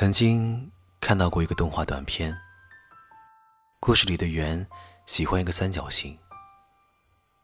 [0.00, 2.34] 曾经看到过一个动画短片，
[3.78, 4.66] 故事里的圆
[5.04, 6.18] 喜欢一个三角形，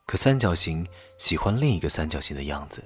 [0.07, 0.89] 可三角形
[1.19, 2.83] 喜欢另一个三角形的样子，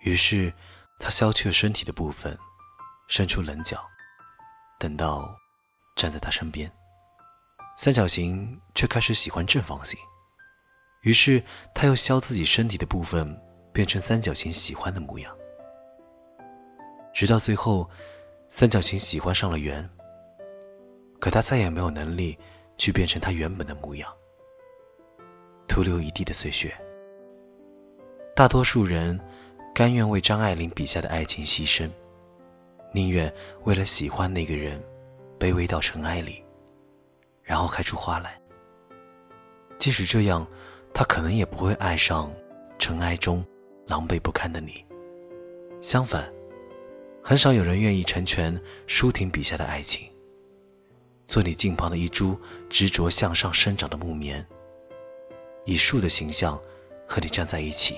[0.00, 0.50] 于是
[0.98, 2.38] 他削去了身体的部分，
[3.06, 3.86] 伸出棱角，
[4.78, 5.36] 等到
[5.94, 6.72] 站在他身边，
[7.76, 10.00] 三角形却开始喜欢正方形，
[11.02, 11.44] 于是
[11.74, 13.38] 他又削自己身体的部分，
[13.74, 15.36] 变成三角形喜欢的模样，
[17.12, 17.90] 直到最后。
[18.50, 19.88] 三角形喜欢上了圆，
[21.20, 22.36] 可他再也没有能力
[22.78, 24.10] 去变成他原本的模样，
[25.68, 26.74] 徒留一地的碎屑。
[28.34, 29.20] 大多数人
[29.74, 31.90] 甘愿为张爱玲笔下的爱情牺牲，
[32.90, 33.32] 宁愿
[33.64, 34.82] 为了喜欢那个人
[35.38, 36.42] 卑微到尘埃里，
[37.42, 38.40] 然后开出花来。
[39.78, 40.46] 即使这样，
[40.94, 42.32] 他可能也不会爱上
[42.78, 43.44] 尘埃中
[43.86, 44.84] 狼狈不堪的你。
[45.82, 46.32] 相反。
[47.28, 50.10] 很少有人愿意成全舒婷笔下的爱情，
[51.26, 54.46] 做你近旁的一株执着向上生长的木棉，
[55.66, 56.58] 以树的形象
[57.06, 57.96] 和你站在一起，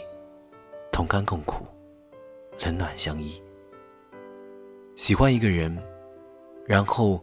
[0.90, 1.64] 同甘共苦，
[2.64, 3.40] 冷暖相依。
[4.96, 5.80] 喜欢一个人，
[6.66, 7.22] 然后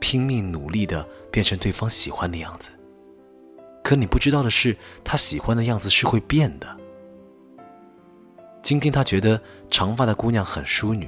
[0.00, 2.70] 拼命努力的变成对方喜欢的样子，
[3.84, 6.80] 可你不知道的是，他喜欢的样子是会变的。
[8.62, 9.38] 今天他觉得
[9.70, 11.06] 长发的姑娘很淑女。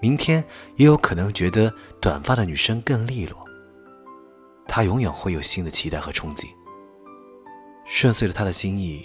[0.00, 0.42] 明天
[0.76, 3.38] 也有可能觉得短发的女生更利落。
[4.66, 6.46] 他永远会有新的期待和憧憬。
[7.84, 9.04] 顺遂了他的心意，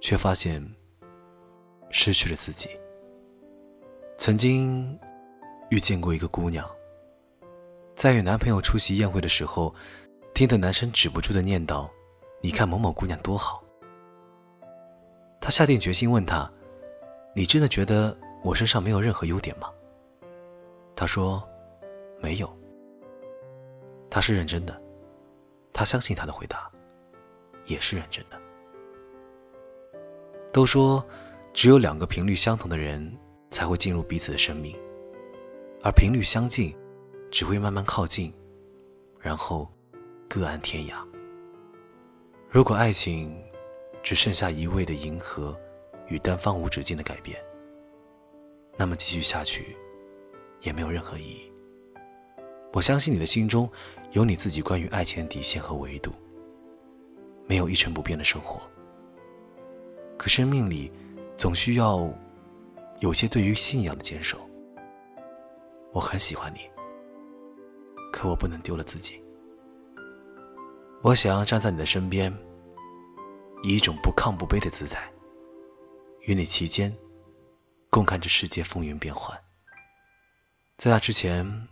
[0.00, 0.60] 却发现
[1.90, 2.68] 失去了自己。
[4.18, 4.98] 曾经
[5.70, 6.68] 遇见过一个姑娘，
[7.94, 9.72] 在与男朋友出席宴会的时候，
[10.34, 11.88] 听得男生止不住的念叨
[12.42, 13.62] ：“你看某某姑娘多好。”
[15.40, 16.50] 他下定决心问他
[17.32, 19.68] ：“你真的觉得？”我身上没有任何优点吗？
[20.94, 21.42] 他说
[22.22, 22.48] ：“没有。”
[24.08, 24.80] 他是认真的，
[25.72, 26.70] 他相信他的回答，
[27.64, 28.40] 也是认真的。
[30.52, 31.04] 都说，
[31.52, 33.18] 只有两个频率相同的人
[33.50, 34.78] 才会进入彼此的生命，
[35.82, 36.72] 而频率相近，
[37.32, 38.32] 只会慢慢靠近，
[39.18, 39.68] 然后
[40.28, 41.04] 各安天涯。
[42.48, 43.44] 如果爱情
[44.04, 45.58] 只剩下一味的迎合
[46.06, 47.44] 与单方无止境的改变，
[48.76, 49.76] 那么继续下去，
[50.60, 51.50] 也没有任何意义。
[52.72, 53.70] 我相信你的心中
[54.12, 56.12] 有你自己关于爱情的底线和维度，
[57.46, 58.68] 没有一成不变的生活。
[60.18, 60.92] 可生命里
[61.36, 62.06] 总需要
[63.00, 64.38] 有些对于信仰的坚守。
[65.92, 66.60] 我很喜欢你，
[68.12, 69.22] 可我不能丢了自己。
[71.02, 72.30] 我想要站在你的身边，
[73.62, 75.10] 以一种不亢不卑的姿态，
[76.22, 76.94] 与你其间。
[77.96, 79.42] 共看这世界风云变幻。
[80.76, 81.66] 在那之前，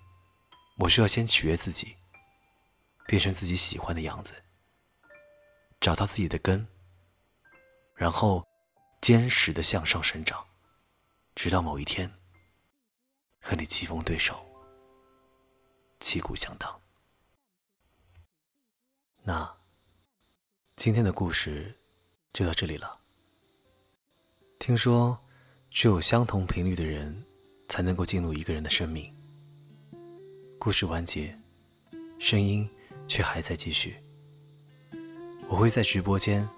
[0.78, 1.98] 我需要先取悦自己，
[3.06, 4.32] 变成自己喜欢的样子，
[5.82, 6.66] 找到自己的根，
[7.94, 8.42] 然后
[9.02, 10.46] 坚实的向上生长，
[11.34, 12.10] 直到某一天
[13.38, 14.42] 和你棋逢对手，
[16.00, 16.80] 旗鼓相当。
[19.24, 19.54] 那
[20.74, 21.78] 今天的故事
[22.32, 22.98] 就到这里了。
[24.58, 25.22] 听说。
[25.74, 27.24] 只有相同频率的人，
[27.66, 29.12] 才能够进入一个人的生命。
[30.56, 31.36] 故事完结，
[32.16, 32.70] 声音
[33.08, 33.96] 却还在继续。
[35.48, 36.48] 我会在直播间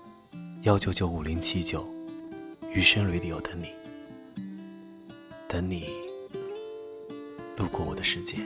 [0.64, 1.88] 幺九九五零七九
[2.74, 3.72] 余生 radio 等你，
[5.48, 5.88] 等你
[7.56, 8.36] 路过我的世界。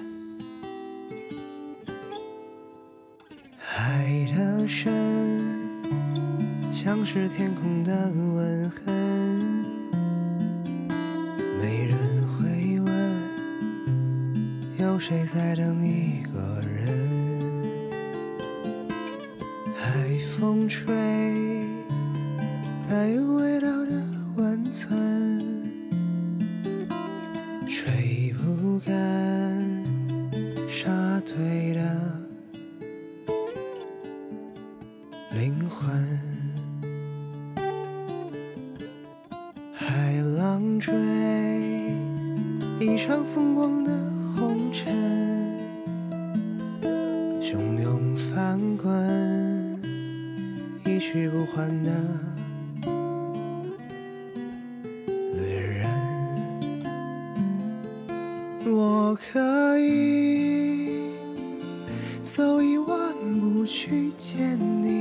[3.59, 5.82] 海的深，
[6.70, 8.12] 像是天空的
[15.00, 16.87] 谁在等一个人？
[19.75, 20.06] 海
[20.37, 20.94] 风吹，
[22.87, 23.93] 带有味道的
[24.37, 24.93] 温存，
[27.66, 28.92] 吹不干
[30.69, 30.91] 沙
[31.21, 31.80] 堆的
[35.30, 35.91] 灵魂。
[39.74, 40.92] 海浪追
[42.78, 43.91] 一场风光的
[44.72, 44.95] 尘，
[47.41, 49.81] 汹涌翻滚，
[50.84, 51.91] 一去不还的
[55.34, 55.87] 旅人。
[58.72, 61.11] 我可以
[62.22, 64.57] 走一万步去见。
[64.83, 64.99] 你，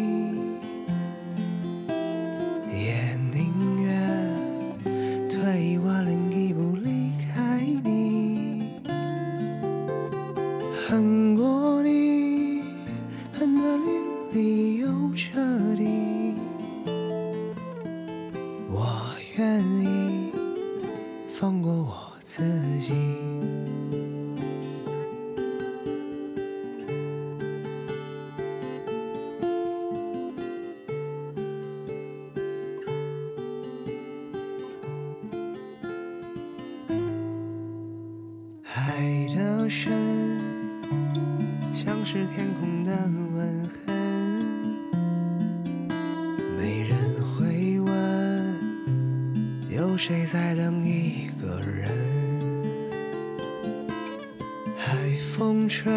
[19.40, 20.34] 愿意
[21.30, 22.44] 放过我自
[22.78, 22.92] 己。
[38.66, 39.94] 爱的深，
[41.72, 42.79] 像是天空
[50.00, 51.92] 谁在等一个人？
[54.78, 55.92] 海风吹，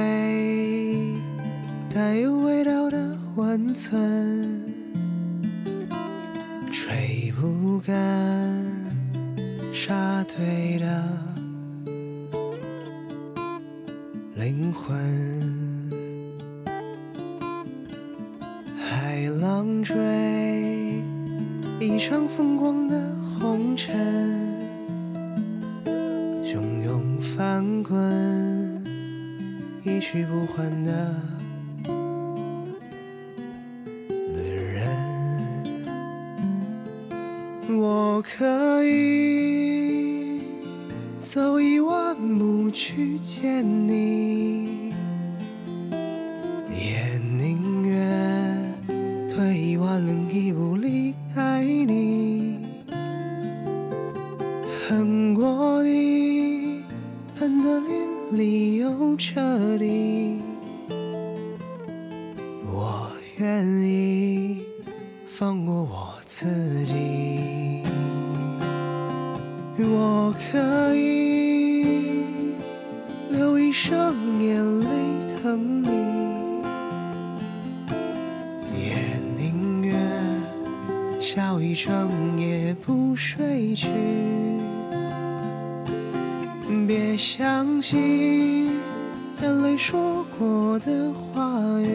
[1.89, 4.75] 带有味道的温存，
[6.73, 7.95] 吹不干
[9.73, 11.05] 沙堆的。
[14.35, 14.99] 灵魂，
[18.81, 19.95] 海浪追
[21.79, 23.12] 一场风光的
[23.43, 23.93] 红尘，
[26.45, 28.01] 汹涌翻滚，
[29.83, 31.13] 一去不还的
[34.33, 34.87] 旅人。
[37.81, 40.41] 我可以
[41.19, 44.93] 走一万步去见你，
[46.71, 48.73] 也宁愿
[49.29, 52.71] 退一万零一步离开你。
[58.33, 59.43] 理由彻
[59.77, 60.41] 底，
[62.73, 64.63] 我愿意
[65.27, 66.47] 放过我自
[66.87, 67.83] 己。
[69.79, 72.55] 我可以
[73.31, 74.87] 流一生眼泪
[75.43, 75.89] 疼你，
[78.75, 78.97] 也
[79.37, 79.95] 宁愿
[81.21, 83.89] 笑一整夜不睡去。
[86.87, 88.67] 别相信
[89.41, 91.89] 眼泪说过的话语，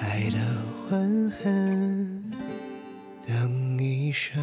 [0.00, 0.38] 爱的
[0.90, 2.22] 吻痕。
[3.26, 4.40] 等一生。